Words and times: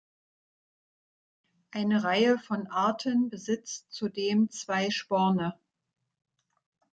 Eine 1.69 2.03
Reihe 2.03 2.39
von 2.39 2.65
Arten 2.65 3.29
besitzt 3.29 3.85
zudem 3.93 4.49
zwei 4.49 4.89
Sporne. 4.89 5.59